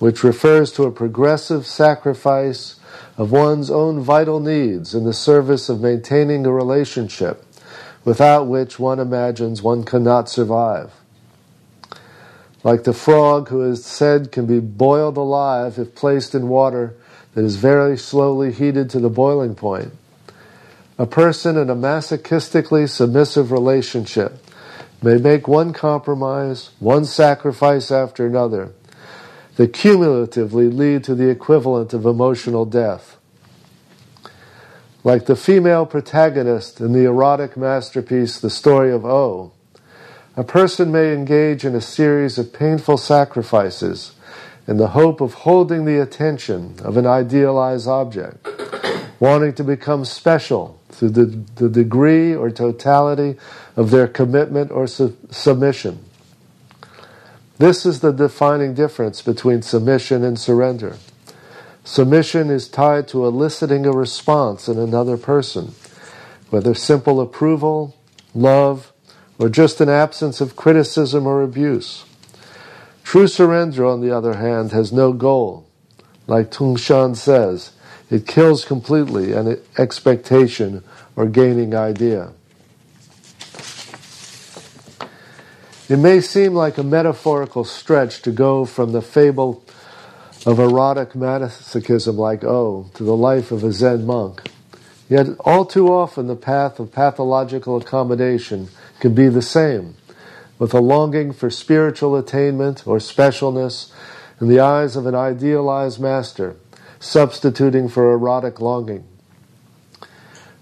which 0.00 0.24
refers 0.24 0.72
to 0.72 0.82
a 0.82 0.90
progressive 0.90 1.64
sacrifice 1.64 2.80
of 3.16 3.30
one's 3.30 3.70
own 3.70 4.00
vital 4.00 4.40
needs 4.40 4.96
in 4.96 5.04
the 5.04 5.12
service 5.12 5.68
of 5.68 5.80
maintaining 5.80 6.44
a 6.44 6.52
relationship 6.52 7.44
without 8.04 8.48
which 8.48 8.80
one 8.80 8.98
imagines 8.98 9.62
one 9.62 9.84
cannot 9.84 10.28
survive. 10.28 10.92
Like 12.64 12.82
the 12.82 12.92
frog 12.92 13.48
who 13.48 13.62
is 13.62 13.84
said 13.84 14.32
can 14.32 14.46
be 14.46 14.58
boiled 14.58 15.16
alive 15.16 15.78
if 15.78 15.94
placed 15.94 16.34
in 16.34 16.48
water 16.48 16.94
that 17.34 17.44
is 17.44 17.56
very 17.56 17.96
slowly 17.96 18.52
heated 18.52 18.90
to 18.90 18.98
the 18.98 19.08
boiling 19.08 19.54
point. 19.54 19.92
A 21.02 21.06
person 21.06 21.56
in 21.56 21.68
a 21.68 21.74
masochistically 21.74 22.88
submissive 22.88 23.50
relationship 23.50 24.38
may 25.02 25.16
make 25.16 25.48
one 25.48 25.72
compromise, 25.72 26.70
one 26.78 27.04
sacrifice 27.06 27.90
after 27.90 28.24
another, 28.24 28.70
that 29.56 29.72
cumulatively 29.72 30.68
lead 30.68 31.02
to 31.02 31.16
the 31.16 31.28
equivalent 31.28 31.92
of 31.92 32.06
emotional 32.06 32.64
death. 32.64 33.16
Like 35.02 35.26
the 35.26 35.34
female 35.34 35.86
protagonist 35.86 36.80
in 36.80 36.92
the 36.92 37.06
erotic 37.06 37.56
masterpiece, 37.56 38.38
The 38.38 38.48
Story 38.48 38.92
of 38.92 39.04
O, 39.04 39.50
a 40.36 40.44
person 40.44 40.92
may 40.92 41.12
engage 41.12 41.64
in 41.64 41.74
a 41.74 41.80
series 41.80 42.38
of 42.38 42.52
painful 42.52 42.96
sacrifices 42.96 44.12
in 44.68 44.76
the 44.76 44.90
hope 44.90 45.20
of 45.20 45.34
holding 45.34 45.84
the 45.84 46.00
attention 46.00 46.76
of 46.84 46.96
an 46.96 47.08
idealized 47.08 47.88
object, 47.88 48.46
wanting 49.22 49.54
to 49.54 49.62
become 49.62 50.04
special 50.04 50.80
through 50.88 51.08
the, 51.10 51.24
the 51.54 51.68
degree 51.68 52.34
or 52.34 52.50
totality 52.50 53.38
of 53.76 53.92
their 53.92 54.08
commitment 54.08 54.68
or 54.72 54.84
su- 54.88 55.16
submission. 55.30 56.04
This 57.56 57.86
is 57.86 58.00
the 58.00 58.10
defining 58.10 58.74
difference 58.74 59.22
between 59.22 59.62
submission 59.62 60.24
and 60.24 60.36
surrender. 60.36 60.96
Submission 61.84 62.50
is 62.50 62.66
tied 62.66 63.06
to 63.06 63.24
eliciting 63.24 63.86
a 63.86 63.92
response 63.92 64.66
in 64.66 64.76
another 64.76 65.16
person, 65.16 65.72
whether 66.50 66.74
simple 66.74 67.20
approval, 67.20 67.94
love, 68.34 68.92
or 69.38 69.48
just 69.48 69.80
an 69.80 69.88
absence 69.88 70.40
of 70.40 70.56
criticism 70.56 71.28
or 71.28 71.42
abuse. 71.42 72.04
True 73.04 73.28
surrender, 73.28 73.86
on 73.86 74.00
the 74.00 74.10
other 74.10 74.34
hand, 74.34 74.72
has 74.72 74.92
no 74.92 75.12
goal. 75.12 75.68
Like 76.26 76.50
Tung 76.50 76.74
Shan 76.74 77.14
says, 77.14 77.70
it 78.12 78.26
kills 78.26 78.66
completely 78.66 79.32
an 79.32 79.58
expectation 79.78 80.84
or 81.16 81.26
gaining 81.26 81.74
idea. 81.74 82.30
It 85.88 85.98
may 85.98 86.20
seem 86.20 86.54
like 86.54 86.76
a 86.76 86.82
metaphorical 86.82 87.64
stretch 87.64 88.20
to 88.22 88.30
go 88.30 88.66
from 88.66 88.92
the 88.92 89.00
fable 89.00 89.64
of 90.44 90.58
erotic 90.58 91.12
masochism 91.12 92.16
like 92.16 92.44
O 92.44 92.90
to 92.94 93.02
the 93.02 93.16
life 93.16 93.50
of 93.50 93.64
a 93.64 93.72
Zen 93.72 94.04
monk. 94.04 94.42
Yet 95.08 95.28
all 95.40 95.64
too 95.64 95.92
often 95.92 96.26
the 96.26 96.36
path 96.36 96.78
of 96.78 96.92
pathological 96.92 97.78
accommodation 97.78 98.68
can 99.00 99.14
be 99.14 99.28
the 99.28 99.42
same, 99.42 99.94
with 100.58 100.74
a 100.74 100.80
longing 100.80 101.32
for 101.32 101.48
spiritual 101.48 102.16
attainment 102.16 102.86
or 102.86 102.98
specialness 102.98 103.90
in 104.38 104.48
the 104.48 104.60
eyes 104.60 104.96
of 104.96 105.06
an 105.06 105.14
idealized 105.14 106.00
master, 106.00 106.56
substituting 107.02 107.88
for 107.88 108.12
erotic 108.12 108.60
longing. 108.60 109.04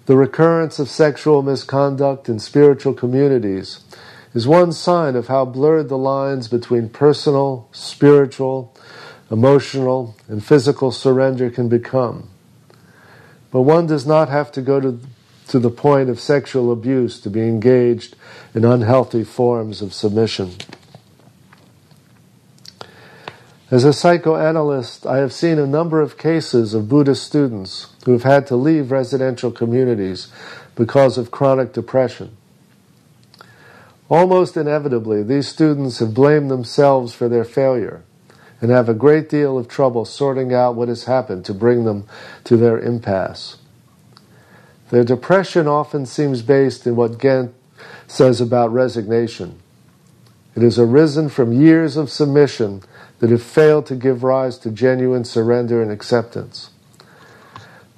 The 0.07 0.17
recurrence 0.17 0.79
of 0.79 0.89
sexual 0.89 1.43
misconduct 1.43 2.31
in 2.31 2.39
spiritual 2.39 2.95
communities 2.95 3.81
is 4.33 4.49
one 4.49 4.73
sign 4.73 5.17
of 5.17 5.27
how 5.27 5.45
blurred 5.45 5.91
the 5.91 5.99
lines 5.99 6.49
between 6.49 6.89
personal, 6.89 7.69
spiritual, 7.73 8.75
emotional, 9.31 10.17
and 10.29 10.43
physical 10.43 10.91
surrender 10.91 11.51
can 11.51 11.69
become. 11.69 12.31
But 13.51 13.63
one 13.63 13.87
does 13.87 14.07
not 14.07 14.31
have 14.31 14.51
to 14.53 14.63
go 14.63 14.81
to, 14.81 14.99
to 15.49 15.59
the 15.59 15.71
point 15.71 16.09
of 16.09 16.19
sexual 16.19 16.73
abuse 16.73 17.21
to 17.21 17.29
be 17.29 17.43
engaged 17.43 18.17
in 18.55 18.65
unhealthy 18.65 19.25
forms 19.25 19.83
of 19.83 19.93
submission. 19.93 20.53
As 23.71 23.85
a 23.85 23.93
psychoanalyst, 23.93 25.07
I 25.07 25.19
have 25.19 25.33
seen 25.33 25.61
a 25.61 25.67
number 25.67 26.01
of 26.01 26.19
cases 26.19 26.75
of 26.75 26.89
Buddhist 26.89 27.23
students 27.23 27.87
who 28.05 28.11
have 28.11 28.25
had 28.25 28.45
to 28.49 28.57
leave 28.57 28.91
residential 28.91 29.53
communities 29.53 30.27
because 30.75 31.17
of 31.17 31.31
chronic 31.31 31.73
depression. 31.73 32.37
Almost 34.09 34.57
inevitably, 34.57 35.23
these 35.23 35.47
students 35.47 36.01
have 36.01 36.15
blamed 36.15 36.51
themselves 36.51 37.15
for 37.15 37.29
their 37.29 37.45
failure 37.45 38.03
and 38.61 38.73
have 38.73 38.89
a 38.89 38.95
great 38.95 39.29
deal 39.29 39.57
of 39.57 39.69
trouble 39.69 40.05
sorting 40.05 40.53
out 40.53 40.75
what 40.75 40.89
has 40.89 41.05
happened 41.05 41.45
to 41.45 41.55
bring 41.55 41.85
them 41.85 42.09
to 42.43 42.57
their 42.57 42.77
impasse. 42.77 43.59
Their 44.91 45.05
depression 45.05 45.69
often 45.69 46.07
seems 46.07 46.43
based 46.43 46.89
in 46.89 46.97
what 46.97 47.21
Ghent 47.21 47.55
says 48.09 48.41
about 48.41 48.73
resignation. 48.73 49.61
It 50.57 50.63
has 50.63 50.77
arisen 50.77 51.29
from 51.29 51.53
years 51.53 51.97
of 51.97 52.11
submission 52.11 52.83
that 53.21 53.31
have 53.31 53.43
failed 53.43 53.87
to 53.87 53.95
give 53.95 54.25
rise 54.25 54.59
to 54.59 54.71
genuine 54.71 55.25
surrender 55.25 55.81
and 55.83 55.91
acceptance. 55.91 56.71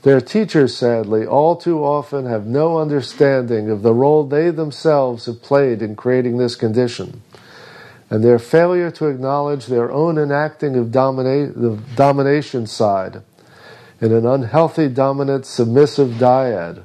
Their 0.02 0.20
teachers, 0.20 0.76
sadly, 0.76 1.24
all 1.24 1.56
too 1.56 1.84
often 1.84 2.26
have 2.26 2.44
no 2.44 2.78
understanding 2.78 3.70
of 3.70 3.82
the 3.82 3.94
role 3.94 4.24
they 4.24 4.50
themselves 4.50 5.26
have 5.26 5.42
played 5.42 5.80
in 5.80 5.94
creating 5.94 6.38
this 6.38 6.56
condition, 6.56 7.22
and 8.10 8.24
their 8.24 8.40
failure 8.40 8.90
to 8.90 9.06
acknowledge 9.06 9.66
their 9.66 9.92
own 9.92 10.18
enacting 10.18 10.76
of 10.76 10.90
domina- 10.90 11.52
the 11.54 11.78
domination 11.94 12.66
side 12.66 13.22
in 14.00 14.12
an 14.12 14.26
unhealthy 14.26 14.88
dominant 14.88 15.46
submissive 15.46 16.10
dyad 16.14 16.82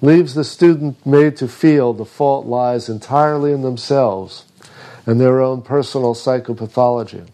leaves 0.00 0.32
the 0.32 0.44
student 0.44 1.04
made 1.04 1.36
to 1.36 1.46
feel 1.46 1.92
the 1.92 2.04
fault 2.06 2.46
lies 2.46 2.88
entirely 2.88 3.52
in 3.52 3.60
themselves 3.60 4.46
and 5.04 5.20
their 5.20 5.40
own 5.40 5.60
personal 5.60 6.14
psychopathology. 6.14 7.26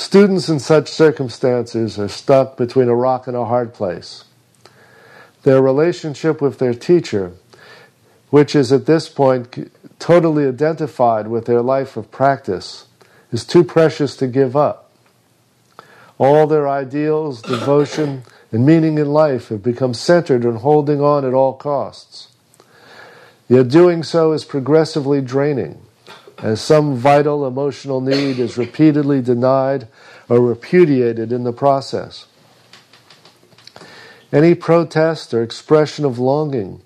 Students 0.00 0.48
in 0.48 0.60
such 0.60 0.88
circumstances 0.88 1.98
are 1.98 2.08
stuck 2.08 2.56
between 2.56 2.88
a 2.88 2.94
rock 2.94 3.26
and 3.26 3.36
a 3.36 3.44
hard 3.44 3.74
place. 3.74 4.24
Their 5.42 5.60
relationship 5.60 6.40
with 6.40 6.58
their 6.58 6.72
teacher, 6.72 7.32
which 8.30 8.56
is 8.56 8.72
at 8.72 8.86
this 8.86 9.10
point 9.10 9.70
totally 9.98 10.48
identified 10.48 11.28
with 11.28 11.44
their 11.44 11.60
life 11.60 11.98
of 11.98 12.10
practice, 12.10 12.86
is 13.30 13.44
too 13.44 13.62
precious 13.62 14.16
to 14.16 14.26
give 14.26 14.56
up. 14.56 14.90
All 16.16 16.46
their 16.46 16.66
ideals, 16.66 17.42
devotion, 17.56 18.22
and 18.50 18.64
meaning 18.64 18.96
in 18.96 19.12
life 19.12 19.50
have 19.50 19.62
become 19.62 19.92
centered 19.92 20.46
on 20.46 20.56
holding 20.56 21.02
on 21.02 21.26
at 21.26 21.34
all 21.34 21.52
costs. 21.52 22.28
Yet 23.50 23.68
doing 23.68 24.02
so 24.02 24.32
is 24.32 24.46
progressively 24.46 25.20
draining 25.20 25.82
as 26.42 26.60
some 26.60 26.96
vital 26.96 27.46
emotional 27.46 28.00
need 28.00 28.38
is 28.38 28.56
repeatedly 28.56 29.20
denied 29.20 29.86
or 30.28 30.40
repudiated 30.40 31.32
in 31.32 31.44
the 31.44 31.52
process. 31.52 32.26
Any 34.32 34.54
protest 34.54 35.34
or 35.34 35.42
expression 35.42 36.04
of 36.04 36.18
longing 36.18 36.80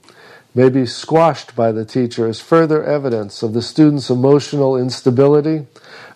may 0.55 0.69
be 0.69 0.87
squashed 0.87 1.55
by 1.55 1.73
the 1.73 1.85
teacher 1.85 2.27
as 2.27 2.41
further 2.41 2.83
evidence 2.83 3.43
of 3.43 3.53
the 3.53 3.63
student's 3.63 4.09
emotional 4.09 4.77
instability 4.77 5.67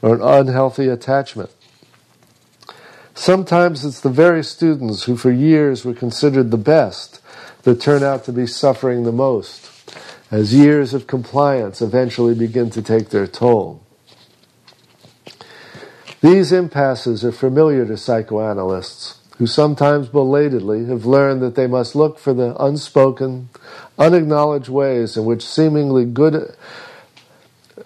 or 0.01 0.14
an 0.14 0.22
unhealthy 0.22 0.88
attachment. 0.88 1.51
Sometimes 3.14 3.85
it's 3.85 4.01
the 4.01 4.11
very 4.11 4.44
students 4.44 5.05
who 5.05 5.16
for 5.16 5.33
years 5.33 5.85
were 5.85 5.94
considered 5.94 6.51
the 6.51 6.57
best 6.57 7.20
that 7.62 7.81
turn 7.81 8.03
out 8.03 8.24
to 8.24 8.33
be 8.33 8.46
suffering 8.46 9.03
the 9.03 9.12
most 9.12 9.78
as 10.31 10.55
years 10.55 10.95
of 10.95 11.07
compliance 11.07 11.81
eventually 11.81 12.35
begin 12.35 12.71
to 12.71 12.83
take 12.83 13.11
their 13.11 13.27
toll. 13.27 13.83
These 16.21 16.53
impasses 16.53 17.25
are 17.25 17.33
familiar 17.33 17.87
to 17.87 17.97
psychoanalysts, 17.97 19.19
who 19.38 19.47
sometimes 19.47 20.09
belatedly 20.09 20.87
have 20.87 21.07
learned 21.07 21.41
that 21.43 21.55
they 21.55 21.69
must 21.69 21.95
look 21.95 22.19
for 22.19 22.35
the 22.35 22.57
unspoken, 22.62 23.49
unacknowledged 23.97 24.69
ways 24.69 25.17
in 25.17 25.25
which 25.25 25.47
seemingly 25.47 26.05
good, 26.05 26.57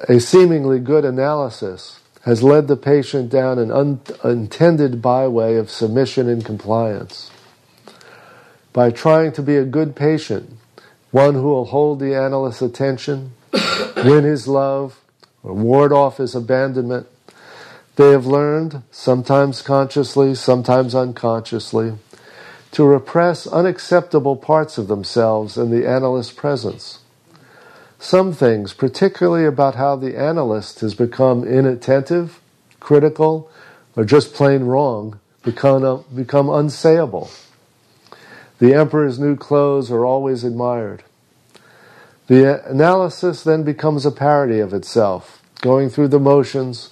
a 0.09 0.19
seemingly 0.19 0.81
good 0.81 1.05
analysis 1.05 2.01
has 2.25 2.43
led 2.43 2.69
the 2.69 2.77
patient 2.77 3.29
down 3.29 3.59
an 3.59 3.71
unintended 3.71 5.03
byway 5.03 5.57
of 5.57 5.71
submission 5.71 6.29
and 6.29 6.45
compliance. 6.45 7.31
By 8.73 8.91
trying 8.91 9.33
to 9.33 9.43
be 9.43 9.57
a 9.57 9.65
good 9.65 9.95
patient, 9.95 10.57
one 11.13 11.35
who 11.35 11.43
will 11.43 11.67
hold 11.67 12.01
the 12.01 12.15
analyst's 12.15 12.63
attention, 12.63 13.33
win 13.99 14.25
his 14.25 14.49
love, 14.49 14.99
or 15.43 15.55
ward 15.55 15.93
off 15.93 16.17
his 16.17 16.35
abandonment. 16.35 17.07
They 17.97 18.11
have 18.11 18.27
learned, 18.27 18.83
sometimes 18.91 19.61
consciously, 19.63 20.35
sometimes 20.35 20.95
unconsciously, 20.95 21.93
to 22.73 22.85
repress 22.85 23.47
unacceptable 23.47 24.37
parts 24.37 24.79
of 24.79 24.89
themselves 24.89 25.59
in 25.59 25.71
the 25.71 25.87
analyst's 25.87 26.33
presence. 26.33 27.01
Some 27.99 28.33
things, 28.33 28.73
particularly 28.73 29.45
about 29.45 29.75
how 29.75 29.97
the 29.97 30.17
analyst 30.17 30.81
has 30.81 30.95
become 30.95 31.45
inattentive, 31.45 32.41
critical, 32.81 33.51
or 33.95 34.05
just 34.05 34.33
plain 34.33 34.65
wrong, 34.65 35.21
become, 35.43 36.05
become 36.15 36.47
unsayable. 36.47 37.31
The 38.63 38.75
emperor's 38.75 39.19
new 39.19 39.35
clothes 39.35 39.91
are 39.91 40.05
always 40.05 40.45
admired. 40.45 41.03
The 42.29 42.65
analysis 42.65 43.43
then 43.43 43.65
becomes 43.65 44.07
a 44.07 44.13
parody 44.13 44.61
of 44.61 44.73
itself, 44.73 45.43
going 45.63 45.89
through 45.89 46.07
the 46.07 46.21
motions, 46.21 46.91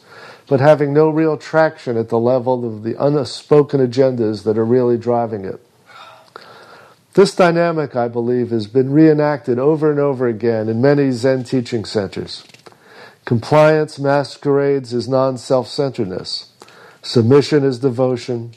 but 0.49 0.59
having 0.59 0.93
no 0.93 1.09
real 1.11 1.37
traction 1.37 1.97
at 1.97 2.09
the 2.09 2.19
level 2.19 2.67
of 2.67 2.83
the 2.83 3.01
unspoken 3.01 3.79
agendas 3.79 4.43
that 4.43 4.59
are 4.59 4.65
really 4.65 4.99
driving 4.99 5.45
it. 5.45 5.65
This 7.15 7.37
dynamic, 7.37 7.95
I 7.95 8.09
believe, 8.09 8.51
has 8.51 8.67
been 8.67 8.91
reenacted 8.91 9.61
over 9.61 9.93
and 9.93 10.01
over 10.01 10.27
again 10.27 10.69
in 10.69 10.83
many 10.83 11.13
Zen 11.13 11.45
teaching 11.45 11.85
centers. 11.85 12.43
Compliance 13.25 13.97
masquerades 13.97 14.93
as 14.93 15.09
non 15.09 15.39
self 15.39 15.69
centeredness, 15.69 16.53
submission 17.01 17.63
as 17.63 17.79
devotion, 17.79 18.55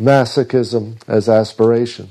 masochism 0.00 0.96
as 1.06 1.28
aspiration. 1.28 2.10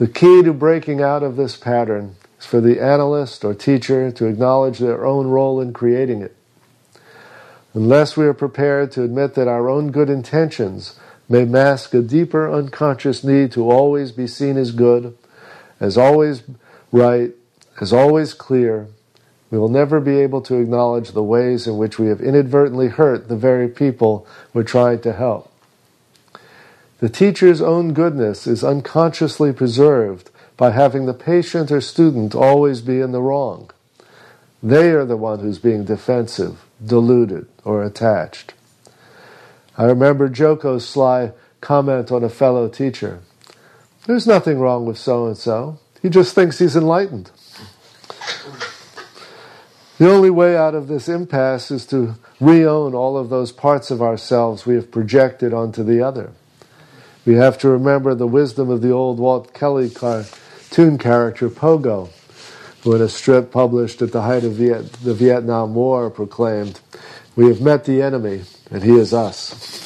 The 0.00 0.08
key 0.08 0.42
to 0.44 0.54
breaking 0.54 1.02
out 1.02 1.22
of 1.22 1.36
this 1.36 1.58
pattern 1.58 2.16
is 2.38 2.46
for 2.46 2.62
the 2.62 2.80
analyst 2.80 3.44
or 3.44 3.52
teacher 3.52 4.10
to 4.10 4.26
acknowledge 4.28 4.78
their 4.78 5.04
own 5.04 5.26
role 5.26 5.60
in 5.60 5.74
creating 5.74 6.22
it. 6.22 6.34
Unless 7.74 8.16
we 8.16 8.24
are 8.24 8.32
prepared 8.32 8.92
to 8.92 9.02
admit 9.02 9.34
that 9.34 9.46
our 9.46 9.68
own 9.68 9.90
good 9.90 10.08
intentions 10.08 10.98
may 11.28 11.44
mask 11.44 11.92
a 11.92 12.00
deeper 12.00 12.50
unconscious 12.50 13.22
need 13.22 13.52
to 13.52 13.70
always 13.70 14.10
be 14.10 14.26
seen 14.26 14.56
as 14.56 14.72
good, 14.72 15.18
as 15.80 15.98
always 15.98 16.44
right, 16.90 17.32
as 17.78 17.92
always 17.92 18.32
clear, 18.32 18.88
we 19.50 19.58
will 19.58 19.68
never 19.68 20.00
be 20.00 20.18
able 20.18 20.40
to 20.40 20.56
acknowledge 20.56 21.10
the 21.10 21.22
ways 21.22 21.66
in 21.66 21.76
which 21.76 21.98
we 21.98 22.06
have 22.06 22.22
inadvertently 22.22 22.88
hurt 22.88 23.28
the 23.28 23.36
very 23.36 23.68
people 23.68 24.26
we're 24.54 24.62
trying 24.62 25.02
to 25.02 25.12
help. 25.12 25.49
The 27.00 27.08
teacher's 27.08 27.62
own 27.62 27.94
goodness 27.94 28.46
is 28.46 28.62
unconsciously 28.62 29.54
preserved 29.54 30.30
by 30.58 30.70
having 30.70 31.06
the 31.06 31.14
patient 31.14 31.72
or 31.72 31.80
student 31.80 32.34
always 32.34 32.82
be 32.82 33.00
in 33.00 33.12
the 33.12 33.22
wrong. 33.22 33.70
They 34.62 34.90
are 34.90 35.06
the 35.06 35.16
one 35.16 35.40
who's 35.40 35.58
being 35.58 35.86
defensive, 35.86 36.62
deluded, 36.84 37.46
or 37.64 37.82
attached. 37.82 38.52
I 39.78 39.84
remember 39.84 40.28
Joko's 40.28 40.86
sly 40.86 41.32
comment 41.62 42.12
on 42.12 42.22
a 42.22 42.28
fellow 42.28 42.68
teacher. 42.68 43.20
There's 44.06 44.26
nothing 44.26 44.58
wrong 44.58 44.84
with 44.84 44.98
so 44.98 45.26
and 45.26 45.38
so. 45.38 45.78
He 46.02 46.10
just 46.10 46.34
thinks 46.34 46.58
he's 46.58 46.76
enlightened. 46.76 47.30
The 49.96 50.10
only 50.10 50.30
way 50.30 50.54
out 50.54 50.74
of 50.74 50.88
this 50.88 51.08
impasse 51.08 51.70
is 51.70 51.86
to 51.86 52.16
re 52.40 52.66
own 52.66 52.94
all 52.94 53.16
of 53.16 53.30
those 53.30 53.52
parts 53.52 53.90
of 53.90 54.02
ourselves 54.02 54.66
we 54.66 54.74
have 54.74 54.90
projected 54.90 55.54
onto 55.54 55.82
the 55.82 56.02
other. 56.02 56.32
We 57.26 57.34
have 57.36 57.58
to 57.58 57.70
remember 57.70 58.14
the 58.14 58.26
wisdom 58.26 58.70
of 58.70 58.82
the 58.82 58.90
old 58.92 59.18
Walt 59.20 59.54
Kelly 59.54 59.90
cartoon 59.90 60.98
character 60.98 61.50
Pogo, 61.50 62.10
who 62.82 62.94
in 62.96 63.02
a 63.02 63.08
strip 63.08 63.52
published 63.52 64.02
at 64.02 64.12
the 64.12 64.22
height 64.22 64.44
of 64.44 64.54
Viet- 64.54 64.92
the 65.04 65.14
Vietnam 65.14 65.74
War 65.74 66.10
proclaimed, 66.10 66.80
We 67.36 67.48
have 67.48 67.60
met 67.60 67.84
the 67.86 68.02
enemy, 68.02 68.42
and 68.70 68.82
he 68.82 68.96
is 68.96 69.14
us. 69.14 69.76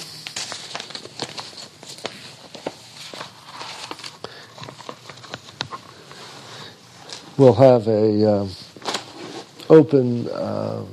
We'll 7.38 7.54
have 7.54 7.88
a 7.88 8.30
uh, 8.32 8.48
open 9.70 10.28
uh, 10.28 10.84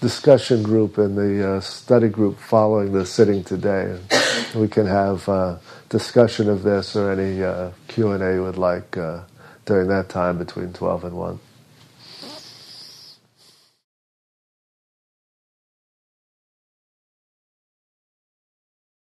discussion 0.00 0.62
group 0.62 0.98
in 0.98 1.16
the 1.16 1.56
uh, 1.56 1.60
study 1.60 2.08
group 2.08 2.38
following 2.38 2.92
the 2.92 3.06
sitting 3.06 3.44
today. 3.44 3.98
We 4.56 4.68
can 4.68 4.86
have 4.86 5.28
uh, 5.28 5.58
discussion 5.90 6.50
of 6.50 6.64
this 6.64 6.96
or 6.96 7.12
any 7.12 7.44
uh, 7.44 7.72
Q 7.88 8.12
and 8.12 8.24
A 8.24 8.34
you 8.34 8.44
would 8.44 8.58
like 8.58 8.98
uh, 8.98 9.22
during 9.66 9.88
that 9.90 10.10
time 10.10 10.38
between 10.38 10.74
twelve 10.74 11.04
and 11.04 11.16
one. 11.16 11.40